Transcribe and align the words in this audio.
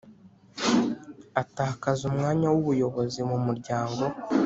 Atakaza 1.41 2.03
umwanya 2.11 2.47
w 2.53 2.55
ubuyobozi 2.61 3.19
mu 3.29 3.37
Muryango 3.45 4.03